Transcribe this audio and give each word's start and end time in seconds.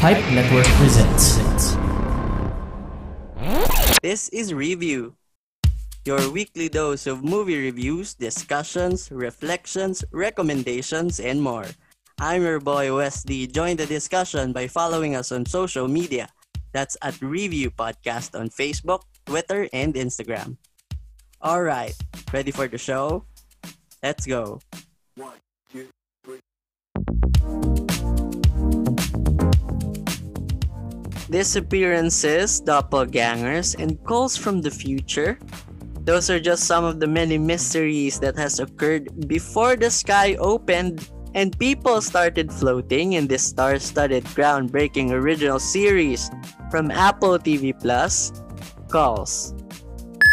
Pipe 0.00 0.24
Network 0.32 0.64
presents. 0.80 1.36
This 4.00 4.30
is 4.30 4.54
Review, 4.54 5.12
your 6.06 6.24
weekly 6.32 6.70
dose 6.70 7.06
of 7.06 7.22
movie 7.22 7.60
reviews, 7.60 8.14
discussions, 8.14 9.12
reflections, 9.12 10.02
recommendations, 10.10 11.20
and 11.20 11.42
more. 11.42 11.66
I'm 12.18 12.40
your 12.40 12.60
boy 12.60 12.96
Wesley. 12.96 13.46
Join 13.46 13.76
the 13.76 13.84
discussion 13.84 14.54
by 14.56 14.68
following 14.68 15.16
us 15.16 15.32
on 15.32 15.44
social 15.44 15.86
media. 15.86 16.32
That's 16.72 16.96
at 17.02 17.20
Review 17.20 17.70
Podcast 17.70 18.32
on 18.32 18.48
Facebook, 18.48 19.04
Twitter, 19.26 19.68
and 19.74 19.92
Instagram. 19.92 20.56
All 21.42 21.60
right, 21.60 21.92
ready 22.32 22.52
for 22.52 22.66
the 22.68 22.78
show? 22.78 23.26
Let's 24.02 24.24
go. 24.24 24.60
Disappearances, 31.30 32.60
doppelgangers, 32.60 33.78
and 33.78 34.02
calls 34.04 34.36
from 34.36 34.60
the 34.60 34.70
future. 34.70 35.38
Those 36.02 36.28
are 36.28 36.40
just 36.40 36.64
some 36.64 36.84
of 36.84 36.98
the 36.98 37.06
many 37.06 37.38
mysteries 37.38 38.18
that 38.18 38.36
has 38.36 38.58
occurred 38.58 39.28
before 39.28 39.76
the 39.76 39.90
sky 39.90 40.34
opened 40.40 41.08
and 41.34 41.56
people 41.58 42.00
started 42.00 42.52
floating 42.52 43.12
in 43.12 43.28
this 43.28 43.44
star-studded 43.44 44.24
groundbreaking 44.34 45.12
original 45.12 45.60
series 45.60 46.30
from 46.70 46.90
Apple 46.90 47.38
TV 47.38 47.78
Plus, 47.78 48.32
Calls. 48.90 49.54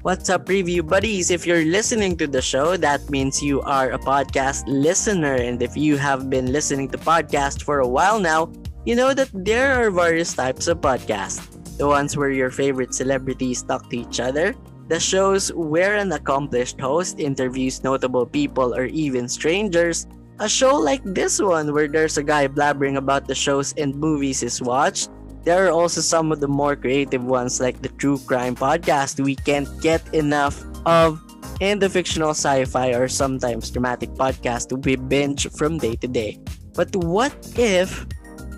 What's 0.01 0.29
up, 0.29 0.49
review 0.49 0.81
buddies? 0.81 1.29
If 1.29 1.45
you're 1.45 1.65
listening 1.65 2.17
to 2.17 2.27
the 2.27 2.41
show, 2.41 2.77
that 2.77 3.09
means 3.09 3.43
you 3.43 3.61
are 3.61 3.91
a 3.91 3.99
podcast 3.99 4.63
listener. 4.65 5.35
And 5.35 5.61
if 5.61 5.75
you 5.77 5.97
have 5.97 6.29
been 6.29 6.51
listening 6.51 6.89
to 6.89 6.97
podcasts 6.97 7.61
for 7.61 7.79
a 7.79 7.87
while 7.87 8.19
now, 8.19 8.49
you 8.87 8.95
know 8.95 9.13
that 9.13 9.27
there 9.35 9.75
are 9.75 9.91
various 9.91 10.31
types 10.31 10.71
of 10.71 10.79
podcasts. 10.79 11.43
The 11.75 11.85
ones 11.85 12.15
where 12.15 12.31
your 12.31 12.49
favorite 12.49 12.95
celebrities 12.95 13.61
talk 13.61 13.91
to 13.91 13.99
each 13.99 14.23
other, 14.23 14.55
the 14.87 14.97
shows 14.97 15.51
where 15.51 15.99
an 15.99 16.15
accomplished 16.15 16.79
host 16.79 17.19
interviews 17.19 17.83
notable 17.83 18.25
people 18.25 18.73
or 18.73 18.85
even 18.85 19.27
strangers, 19.27 20.07
a 20.39 20.47
show 20.47 20.79
like 20.79 21.03
this 21.03 21.41
one 21.41 21.73
where 21.73 21.89
there's 21.91 22.17
a 22.17 22.23
guy 22.23 22.47
blabbering 22.47 22.95
about 22.95 23.27
the 23.27 23.35
shows 23.35 23.75
and 23.75 23.93
movies 23.93 24.39
he's 24.39 24.61
watched. 24.61 25.11
There 25.43 25.67
are 25.67 25.75
also 25.75 25.99
some 25.99 26.31
of 26.31 26.39
the 26.39 26.47
more 26.47 26.77
creative 26.77 27.25
ones 27.25 27.59
like 27.59 27.81
the 27.81 27.91
True 27.99 28.17
Crime 28.23 28.55
podcast 28.55 29.19
we 29.19 29.35
can't 29.35 29.67
get 29.81 29.99
enough 30.15 30.63
of, 30.87 31.19
and 31.59 31.81
the 31.81 31.89
fictional 31.89 32.31
sci 32.31 32.63
fi 32.63 32.95
or 32.95 33.11
sometimes 33.11 33.69
dramatic 33.69 34.15
podcast 34.15 34.71
we 34.87 34.95
binge 34.95 35.51
from 35.59 35.77
day 35.77 35.99
to 35.99 36.07
day. 36.07 36.39
But 36.71 36.95
what 36.95 37.35
if 37.57 38.07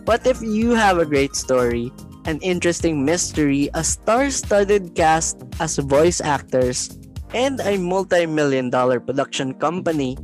what 0.09 0.25
if 0.25 0.41
you 0.41 0.73
have 0.73 0.97
a 0.97 1.05
great 1.05 1.35
story, 1.38 1.93
an 2.25 2.41
interesting 2.41 3.05
mystery, 3.05 3.69
a 3.77 3.83
star-studded 3.83 4.97
cast 4.97 5.45
as 5.61 5.77
voice 5.77 6.17
actors, 6.17 6.97
and 7.38 7.61
a 7.61 7.77
multi-million 7.77 8.73
dollar 8.73 8.99
production 8.99 9.53
company? 9.53 10.17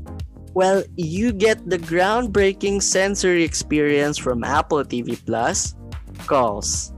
Well, 0.57 0.81
you 0.97 1.29
get 1.29 1.69
the 1.69 1.77
groundbreaking 1.77 2.81
sensory 2.81 3.43
experience 3.43 4.17
from 4.17 4.43
Apple 4.43 4.81
TV 4.81 5.21
Plus, 5.21 5.77
Calls. 6.25 6.89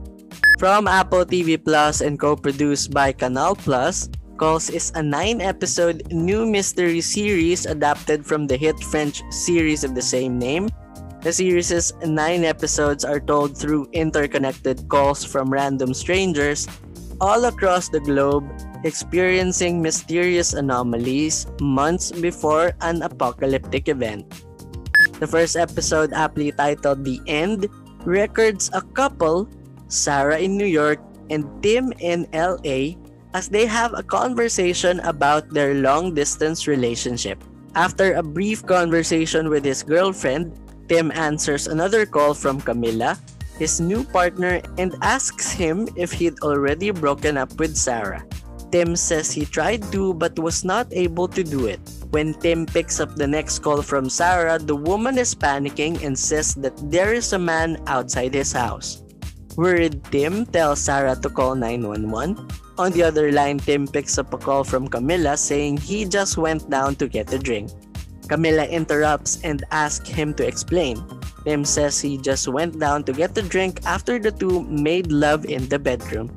From 0.56 0.88
Apple 0.88 1.28
TV 1.28 1.62
Plus 1.62 2.00
and 2.00 2.16
co-produced 2.18 2.96
by 2.96 3.12
Canal 3.12 3.54
Plus, 3.54 4.08
Calls 4.40 4.70
is 4.72 4.92
a 4.96 5.02
nine-episode 5.02 6.08
new 6.08 6.48
mystery 6.48 7.02
series 7.02 7.66
adapted 7.66 8.24
from 8.24 8.46
the 8.46 8.56
hit 8.56 8.80
French 8.88 9.20
series 9.28 9.84
of 9.84 9.94
the 9.94 10.00
same 10.00 10.38
name 10.38 10.72
the 11.22 11.32
series' 11.32 11.92
nine 12.06 12.44
episodes 12.44 13.04
are 13.04 13.18
told 13.18 13.56
through 13.56 13.88
interconnected 13.92 14.88
calls 14.88 15.24
from 15.24 15.50
random 15.50 15.92
strangers 15.92 16.68
all 17.20 17.46
across 17.46 17.88
the 17.88 17.98
globe 18.00 18.46
experiencing 18.84 19.82
mysterious 19.82 20.54
anomalies 20.54 21.46
months 21.60 22.12
before 22.12 22.72
an 22.80 23.02
apocalyptic 23.02 23.88
event. 23.88 24.22
The 25.18 25.26
first 25.26 25.56
episode, 25.56 26.12
aptly 26.12 26.52
titled 26.52 27.04
The 27.04 27.18
End, 27.26 27.66
records 28.06 28.70
a 28.72 28.82
couple, 28.94 29.50
Sarah 29.88 30.38
in 30.38 30.56
New 30.56 30.70
York 30.70 31.02
and 31.30 31.44
Tim 31.62 31.92
in 31.98 32.30
LA, 32.30 32.94
as 33.34 33.48
they 33.48 33.66
have 33.66 33.92
a 33.94 34.02
conversation 34.02 35.00
about 35.00 35.50
their 35.50 35.74
long 35.74 36.14
distance 36.14 36.66
relationship. 36.66 37.42
After 37.74 38.14
a 38.14 38.22
brief 38.22 38.64
conversation 38.64 39.50
with 39.50 39.64
his 39.64 39.82
girlfriend, 39.82 40.54
Tim 40.88 41.12
answers 41.12 41.68
another 41.68 42.06
call 42.06 42.32
from 42.32 42.60
Camilla, 42.60 43.18
his 43.58 43.80
new 43.80 44.04
partner, 44.04 44.60
and 44.78 44.96
asks 45.02 45.52
him 45.52 45.88
if 45.96 46.12
he'd 46.12 46.40
already 46.40 46.90
broken 46.90 47.36
up 47.36 47.52
with 47.60 47.76
Sarah. 47.76 48.24
Tim 48.72 48.96
says 48.96 49.32
he 49.32 49.44
tried 49.44 49.84
to 49.92 50.12
but 50.14 50.38
was 50.38 50.64
not 50.64 50.88
able 50.92 51.28
to 51.28 51.44
do 51.44 51.66
it. 51.66 51.80
When 52.10 52.34
Tim 52.34 52.64
picks 52.64 53.00
up 53.00 53.16
the 53.16 53.26
next 53.26 53.60
call 53.60 53.82
from 53.82 54.08
Sarah, 54.08 54.58
the 54.58 54.76
woman 54.76 55.18
is 55.18 55.34
panicking 55.34 56.04
and 56.04 56.18
says 56.18 56.54
that 56.56 56.76
there 56.90 57.12
is 57.12 57.32
a 57.32 57.38
man 57.38 57.80
outside 57.86 58.34
his 58.34 58.52
house. 58.52 59.02
Worried, 59.56 60.04
Tim 60.12 60.46
tells 60.46 60.80
Sarah 60.80 61.16
to 61.16 61.28
call 61.28 61.54
911. 61.54 62.38
On 62.78 62.92
the 62.92 63.02
other 63.02 63.32
line, 63.32 63.58
Tim 63.58 63.88
picks 63.88 64.16
up 64.16 64.32
a 64.32 64.38
call 64.38 64.62
from 64.62 64.86
Camilla 64.86 65.36
saying 65.36 65.78
he 65.78 66.04
just 66.04 66.38
went 66.38 66.70
down 66.70 66.94
to 66.96 67.08
get 67.08 67.32
a 67.32 67.38
drink. 67.38 67.70
Camilla 68.28 68.64
interrupts 68.66 69.40
and 69.42 69.64
asks 69.70 70.08
him 70.08 70.34
to 70.34 70.46
explain. 70.46 71.00
Tim 71.44 71.64
says 71.64 72.00
he 72.00 72.18
just 72.18 72.46
went 72.46 72.78
down 72.78 73.04
to 73.04 73.12
get 73.12 73.36
a 73.38 73.42
drink 73.42 73.80
after 73.84 74.18
the 74.18 74.30
two 74.30 74.62
made 74.64 75.10
love 75.10 75.46
in 75.46 75.68
the 75.68 75.78
bedroom. 75.78 76.28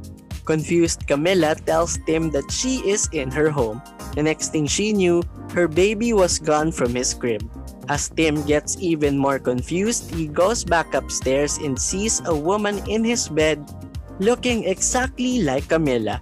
Confused, 0.46 1.06
Camilla 1.06 1.56
tells 1.56 2.00
Tim 2.08 2.32
that 2.32 2.50
she 2.50 2.80
is 2.88 3.08
in 3.12 3.30
her 3.32 3.50
home. 3.52 3.82
The 4.16 4.24
next 4.24 4.52
thing 4.52 4.68
she 4.68 4.92
knew, 4.92 5.22
her 5.54 5.68
baby 5.68 6.14
was 6.14 6.40
gone 6.40 6.72
from 6.72 6.96
his 6.96 7.14
crib. 7.14 7.44
As 7.90 8.10
Tim 8.10 8.42
gets 8.44 8.80
even 8.80 9.18
more 9.18 9.38
confused, 9.38 10.10
he 10.16 10.28
goes 10.28 10.64
back 10.64 10.94
upstairs 10.94 11.58
and 11.58 11.78
sees 11.78 12.22
a 12.26 12.36
woman 12.36 12.80
in 12.88 13.04
his 13.04 13.28
bed 13.28 13.60
looking 14.20 14.64
exactly 14.64 15.42
like 15.42 15.68
Camilla. 15.68 16.22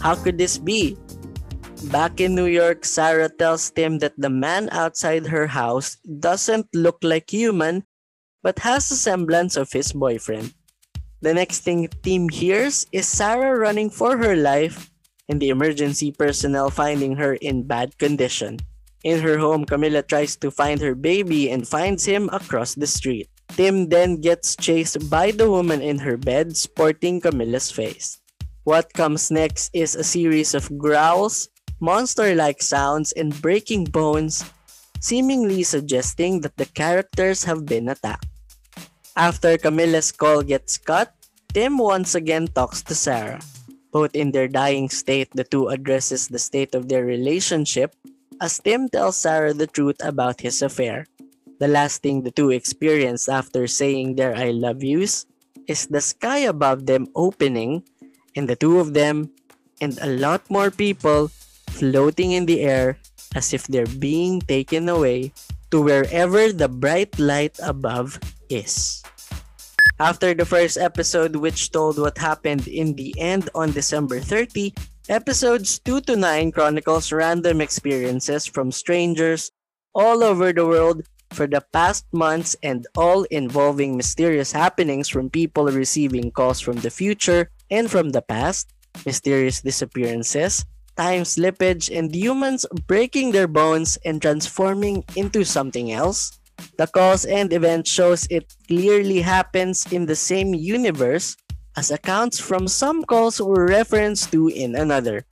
How 0.00 0.14
could 0.14 0.38
this 0.38 0.58
be? 0.58 0.96
Back 1.90 2.20
in 2.20 2.34
New 2.34 2.46
York, 2.50 2.84
Sarah 2.84 3.30
tells 3.30 3.70
Tim 3.70 3.98
that 4.00 4.18
the 4.18 4.28
man 4.28 4.68
outside 4.72 5.26
her 5.28 5.46
house 5.46 5.96
doesn't 6.18 6.66
look 6.74 6.98
like 7.02 7.30
human, 7.30 7.84
but 8.42 8.58
has 8.66 8.90
a 8.90 8.96
semblance 8.96 9.56
of 9.56 9.70
his 9.70 9.92
boyfriend. 9.92 10.52
The 11.22 11.32
next 11.32 11.60
thing 11.60 11.88
Tim 12.02 12.28
hears 12.28 12.86
is 12.90 13.06
Sarah 13.06 13.56
running 13.56 13.90
for 13.90 14.18
her 14.18 14.34
life 14.34 14.90
and 15.28 15.40
the 15.40 15.50
emergency 15.50 16.10
personnel 16.10 16.70
finding 16.70 17.16
her 17.16 17.34
in 17.34 17.66
bad 17.66 17.96
condition. 17.98 18.58
In 19.04 19.20
her 19.20 19.38
home, 19.38 19.64
Camilla 19.64 20.02
tries 20.02 20.34
to 20.42 20.50
find 20.50 20.80
her 20.80 20.96
baby 20.96 21.50
and 21.50 21.68
finds 21.68 22.04
him 22.04 22.28
across 22.32 22.74
the 22.74 22.86
street. 22.86 23.30
Tim 23.54 23.88
then 23.88 24.20
gets 24.20 24.56
chased 24.56 25.08
by 25.08 25.30
the 25.30 25.48
woman 25.48 25.80
in 25.80 25.98
her 26.00 26.16
bed 26.16 26.56
sporting 26.56 27.20
Camilla's 27.20 27.70
face. 27.70 28.18
What 28.64 28.92
comes 28.92 29.30
next 29.30 29.70
is 29.72 29.94
a 29.94 30.02
series 30.02 30.52
of 30.52 30.66
growls, 30.76 31.48
monster-like 31.80 32.62
sounds 32.62 33.12
and 33.12 33.30
breaking 33.42 33.84
bones, 33.84 34.44
seemingly 35.00 35.62
suggesting 35.62 36.40
that 36.40 36.56
the 36.56 36.66
characters 36.66 37.44
have 37.44 37.66
been 37.66 37.88
attacked. 37.88 38.26
After 39.16 39.56
Camilla's 39.56 40.12
call 40.12 40.42
gets 40.42 40.76
cut, 40.78 41.14
Tim 41.52 41.78
once 41.78 42.14
again 42.14 42.48
talks 42.48 42.82
to 42.84 42.94
Sarah. 42.94 43.40
Both 43.92 44.14
in 44.14 44.32
their 44.32 44.48
dying 44.48 44.90
state, 44.90 45.32
the 45.32 45.44
two 45.44 45.68
addresses 45.68 46.28
the 46.28 46.38
state 46.38 46.74
of 46.74 46.88
their 46.88 47.04
relationship 47.04 47.96
as 48.40 48.60
Tim 48.60 48.88
tells 48.88 49.16
Sarah 49.16 49.54
the 49.54 49.66
truth 49.66 49.96
about 50.04 50.40
his 50.40 50.60
affair. 50.60 51.06
The 51.58 51.68
last 51.68 52.02
thing 52.02 52.20
the 52.20 52.30
two 52.30 52.50
experience 52.50 53.28
after 53.28 53.66
saying 53.66 54.16
their 54.16 54.36
I 54.36 54.52
love 54.52 54.84
yous 54.84 55.24
is 55.66 55.86
the 55.88 56.04
sky 56.04 56.44
above 56.44 56.84
them 56.84 57.08
opening 57.16 57.82
and 58.36 58.46
the 58.46 58.56
two 58.56 58.78
of 58.78 58.92
them 58.92 59.32
and 59.80 59.96
a 60.02 60.12
lot 60.20 60.44
more 60.50 60.70
people 60.70 61.30
floating 61.76 62.32
in 62.32 62.48
the 62.48 62.64
air 62.64 62.96
as 63.36 63.52
if 63.52 63.68
they're 63.68 63.98
being 64.00 64.40
taken 64.40 64.88
away 64.88 65.32
to 65.70 65.82
wherever 65.82 66.52
the 66.52 66.68
bright 66.68 67.12
light 67.20 67.56
above 67.60 68.18
is. 68.48 69.04
After 70.00 70.32
the 70.32 70.44
first 70.44 70.76
episode, 70.76 71.36
which 71.36 71.72
told 71.72 71.98
what 71.98 72.16
happened 72.16 72.68
in 72.68 72.96
the 72.96 73.14
end 73.18 73.48
on 73.54 73.72
December 73.72 74.20
30, 74.20 74.72
episodes 75.08 75.78
2 75.80 76.00
to 76.12 76.16
9 76.16 76.52
chronicles 76.52 77.12
random 77.12 77.60
experiences 77.60 78.44
from 78.44 78.72
strangers 78.72 79.52
all 79.94 80.22
over 80.22 80.52
the 80.52 80.66
world 80.66 81.02
for 81.32 81.46
the 81.46 81.64
past 81.72 82.04
months 82.12 82.56
and 82.62 82.86
all 82.96 83.24
involving 83.32 83.96
mysterious 83.96 84.52
happenings 84.52 85.08
from 85.08 85.30
people 85.30 85.66
receiving 85.68 86.30
calls 86.30 86.60
from 86.60 86.76
the 86.84 86.90
future 86.90 87.50
and 87.70 87.90
from 87.90 88.10
the 88.10 88.22
past, 88.22 88.72
mysterious 89.04 89.60
disappearances, 89.60 90.64
time 90.96 91.22
slippage, 91.22 91.88
and 91.96 92.14
humans 92.14 92.66
breaking 92.86 93.32
their 93.32 93.48
bones 93.48 93.98
and 94.04 94.20
transforming 94.20 95.04
into 95.14 95.44
something 95.44 95.92
else? 95.92 96.38
The 96.78 96.86
cause 96.86 97.24
and 97.24 97.52
event 97.52 97.86
shows 97.86 98.26
it 98.30 98.54
clearly 98.66 99.20
happens 99.20 99.90
in 99.92 100.06
the 100.06 100.16
same 100.16 100.54
universe 100.54 101.36
as 101.76 101.90
accounts 101.90 102.40
from 102.40 102.66
some 102.66 103.04
calls 103.04 103.40
were 103.40 103.66
referenced 103.66 104.32
to 104.32 104.48
in 104.48 104.74
another. 104.74 105.24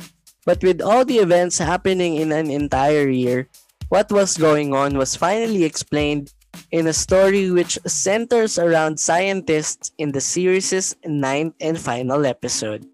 But 0.44 0.62
with 0.62 0.82
all 0.82 1.04
the 1.04 1.18
events 1.18 1.56
happening 1.58 2.16
in 2.16 2.32
an 2.32 2.50
entire 2.50 3.08
year, 3.08 3.48
what 3.88 4.12
was 4.12 4.36
going 4.36 4.74
on 4.74 4.98
was 4.98 5.16
finally 5.16 5.64
explained 5.64 6.32
in 6.70 6.86
a 6.86 6.92
story 6.92 7.50
which 7.50 7.78
centers 7.86 8.58
around 8.58 9.00
scientists 9.00 9.90
in 9.98 10.12
the 10.12 10.20
series' 10.20 10.94
ninth 11.04 11.54
and 11.60 11.80
final 11.80 12.26
episode. 12.26 12.84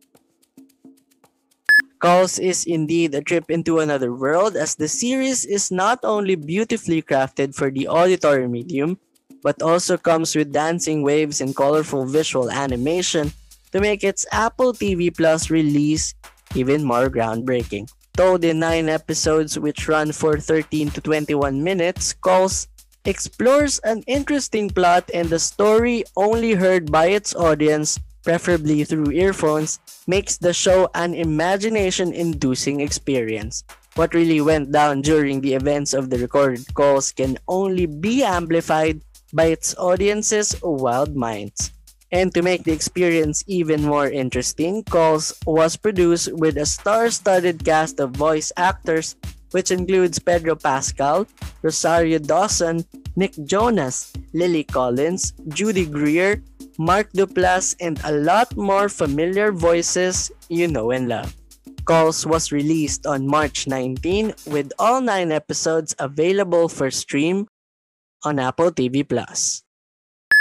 Calls 2.00 2.38
is 2.38 2.64
indeed 2.64 3.14
a 3.14 3.20
trip 3.20 3.50
into 3.50 3.78
another 3.78 4.12
world 4.12 4.56
as 4.56 4.74
the 4.74 4.88
series 4.88 5.44
is 5.44 5.70
not 5.70 6.00
only 6.02 6.34
beautifully 6.34 7.02
crafted 7.02 7.54
for 7.54 7.70
the 7.70 7.86
auditory 7.88 8.48
medium, 8.48 8.96
but 9.42 9.60
also 9.60 9.98
comes 10.00 10.34
with 10.34 10.50
dancing 10.50 11.02
waves 11.02 11.42
and 11.42 11.54
colorful 11.54 12.06
visual 12.06 12.50
animation 12.50 13.32
to 13.72 13.80
make 13.80 14.02
its 14.02 14.24
Apple 14.32 14.72
TV 14.72 15.14
Plus 15.14 15.50
release 15.50 16.14
even 16.54 16.82
more 16.82 17.12
groundbreaking. 17.12 17.84
Told 18.16 18.44
in 18.44 18.58
9 18.58 18.88
episodes 18.88 19.58
which 19.58 19.86
run 19.86 20.12
for 20.12 20.40
13 20.40 20.90
to 20.96 21.00
21 21.00 21.62
minutes, 21.62 22.14
Calls 22.14 22.66
explores 23.04 23.78
an 23.80 24.02
interesting 24.06 24.68
plot 24.68 25.04
and 25.12 25.28
the 25.28 25.38
story 25.38 26.04
only 26.16 26.52
heard 26.52 26.90
by 26.90 27.12
its 27.12 27.34
audience, 27.34 28.00
preferably 28.22 28.84
through 28.84 29.10
earphones, 29.12 29.78
makes 30.06 30.36
the 30.36 30.52
show 30.52 30.88
an 30.94 31.14
imagination-inducing 31.14 32.80
experience. 32.80 33.64
What 33.96 34.14
really 34.14 34.40
went 34.40 34.72
down 34.72 35.02
during 35.02 35.40
the 35.40 35.54
events 35.54 35.94
of 35.94 36.10
the 36.10 36.18
recorded 36.18 36.72
calls 36.74 37.12
can 37.12 37.38
only 37.48 37.86
be 37.86 38.22
amplified 38.22 39.02
by 39.32 39.46
its 39.46 39.76
audience's 39.78 40.54
wild 40.62 41.16
minds. 41.16 41.72
And 42.12 42.34
to 42.34 42.42
make 42.42 42.64
the 42.64 42.72
experience 42.72 43.44
even 43.46 43.82
more 43.82 44.10
interesting, 44.10 44.82
Calls 44.82 45.32
was 45.46 45.76
produced 45.76 46.32
with 46.34 46.58
a 46.58 46.66
star-studded 46.66 47.64
cast 47.64 48.00
of 48.00 48.10
voice 48.10 48.50
actors 48.56 49.14
which 49.52 49.70
includes 49.70 50.18
Pedro 50.18 50.54
Pascal, 50.54 51.26
Rosario 51.62 52.18
Dawson, 52.18 52.84
Nick 53.16 53.34
Jonas, 53.44 54.12
Lily 54.32 54.64
Collins, 54.64 55.32
Judy 55.48 55.86
Greer, 55.86 56.42
Mark 56.80 57.12
Duplass, 57.12 57.76
and 57.76 58.00
a 58.08 58.12
lot 58.24 58.56
more 58.56 58.88
familiar 58.88 59.52
voices 59.52 60.32
you 60.48 60.64
know 60.64 60.96
and 60.96 61.12
love. 61.12 61.36
Calls 61.84 62.24
was 62.24 62.56
released 62.56 63.04
on 63.04 63.28
March 63.28 63.68
19 63.68 64.32
with 64.48 64.72
all 64.78 65.04
9 65.04 65.28
episodes 65.28 65.94
available 66.00 66.72
for 66.72 66.90
stream 66.90 67.44
on 68.24 68.40
Apple 68.40 68.72
TV 68.72 69.04
Plus. 69.04 69.60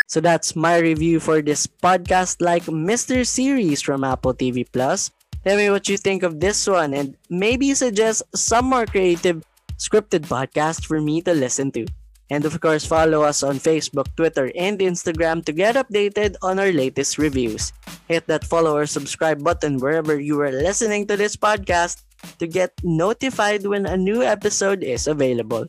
So 0.08 0.24
that's 0.24 0.56
my 0.56 0.80
review 0.80 1.20
for 1.20 1.42
this 1.44 1.68
podcast 1.68 2.40
like 2.40 2.64
Mr. 2.72 3.28
Series 3.28 3.84
from 3.84 4.08
Apple 4.08 4.34
TV 4.34 4.64
Plus. 4.64 5.12
Tell 5.44 5.58
me 5.58 5.70
what 5.70 5.92
you 5.92 5.98
think 6.00 6.24
of 6.24 6.40
this 6.40 6.64
one 6.68 6.94
and 6.94 7.20
maybe 7.30 7.76
suggest 7.76 8.24
some 8.34 8.72
more 8.72 8.86
creative 8.86 9.44
scripted 9.76 10.24
podcasts 10.32 10.88
for 10.88 11.02
me 11.04 11.20
to 11.28 11.34
listen 11.36 11.70
to. 11.76 11.86
And 12.30 12.46
of 12.46 12.54
course, 12.62 12.86
follow 12.86 13.24
us 13.24 13.42
on 13.42 13.58
Facebook, 13.58 14.06
Twitter, 14.16 14.52
and 14.54 14.78
Instagram 14.78 15.44
to 15.46 15.52
get 15.52 15.76
updated 15.76 16.36
on 16.42 16.60
our 16.60 16.72
latest 16.72 17.18
reviews. 17.18 17.74
Hit 18.08 18.28
that 18.28 18.46
follow 18.46 18.78
or 18.78 18.86
subscribe 18.86 19.44
button 19.44 19.82
wherever 19.82 20.20
you 20.20 20.40
are 20.42 20.54
listening 20.54 21.08
to 21.08 21.18
this 21.18 21.36
podcast 21.36 22.06
to 22.38 22.46
get 22.46 22.72
notified 22.84 23.66
when 23.66 23.86
a 23.86 23.98
new 23.98 24.22
episode 24.22 24.84
is 24.84 25.08
available. 25.08 25.66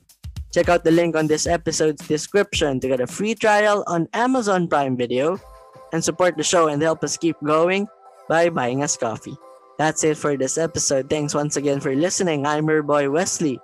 Check 0.53 0.69
out 0.69 0.85
the 0.85 0.91
link 0.91 1.17
on 1.17 1.29
this 1.29 1.47
episode's 1.47 2.07
description 2.09 2.81
to 2.81 2.89
get 2.89 3.01
a 3.01 3.07
free 3.07 3.35
trial 3.35 3.85
on 3.87 4.09
Amazon 4.13 4.69
Prime 4.69 4.97
Video 4.97 5.39
and 5.93 6.03
support 6.03 6.37
the 6.37 6.43
show 6.43 6.69
and 6.69 6.83
help 6.83 7.05
us 7.05 7.17
keep 7.17 7.37
going 7.45 7.87
by 8.29 8.51
buying 8.51 8.83
us 8.83 8.97
coffee. 8.97 9.37
That's 9.79 10.05
it 10.05 10.19
for 10.19 10.37
this 10.37 10.59
episode. 10.59 11.09
Thanks 11.09 11.35
once 11.35 11.57
again 11.57 11.81
for 11.81 11.95
listening. 11.95 12.45
I'm 12.45 12.69
your 12.69 12.83
boy 12.83 13.09
Wesley. 13.09 13.59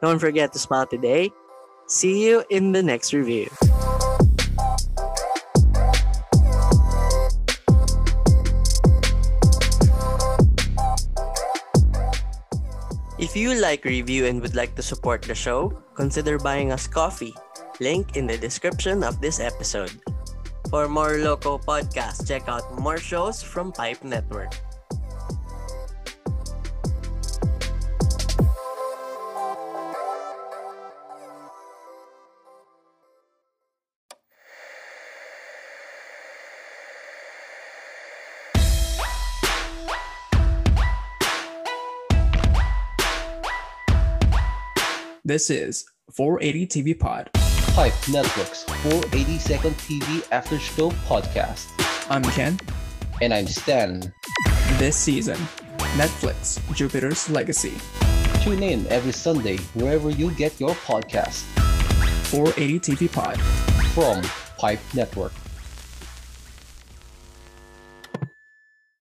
Don't 0.00 0.18
forget 0.18 0.52
to 0.54 0.58
smile 0.58 0.86
today. 0.86 1.30
See 1.88 2.20
you 2.28 2.44
in 2.50 2.72
the 2.72 2.82
next 2.82 3.14
review. 3.14 3.48
If 13.16 13.32
you 13.34 13.56
like 13.56 13.86
review 13.86 14.26
and 14.26 14.42
would 14.42 14.54
like 14.54 14.76
to 14.76 14.82
support 14.82 15.22
the 15.22 15.34
show, 15.34 15.72
consider 15.94 16.38
buying 16.38 16.72
us 16.72 16.86
coffee. 16.86 17.32
Link 17.80 18.18
in 18.18 18.26
the 18.26 18.36
description 18.36 19.02
of 19.02 19.22
this 19.22 19.40
episode. 19.40 19.96
For 20.68 20.88
more 20.88 21.16
local 21.16 21.58
podcasts, 21.58 22.28
check 22.28 22.48
out 22.48 22.68
more 22.78 22.98
shows 22.98 23.42
from 23.42 23.72
Pipe 23.72 24.04
Network. 24.04 24.52
This 45.28 45.50
is 45.50 45.84
480 46.10 46.66
TV 46.68 46.98
Pod. 46.98 47.28
Pipe 47.74 47.92
Netflix 48.08 48.64
480 48.80 49.38
Second 49.38 49.74
TV 49.74 50.26
After 50.32 50.58
Show 50.58 50.90
podcast. 51.06 51.66
I'm 52.08 52.22
Ken. 52.22 52.58
And 53.20 53.34
I'm 53.34 53.46
Stan. 53.46 54.10
This 54.78 54.96
season, 54.96 55.36
Netflix 56.00 56.58
Jupiter's 56.74 57.28
Legacy. 57.28 57.74
Tune 58.40 58.62
in 58.62 58.86
every 58.86 59.12
Sunday 59.12 59.58
wherever 59.74 60.08
you 60.08 60.30
get 60.30 60.58
your 60.58 60.74
podcast. 60.88 61.42
480 62.32 62.80
TV 62.80 63.12
Pod. 63.12 63.38
From 63.92 64.22
Pipe 64.56 64.80
Network. 64.94 65.32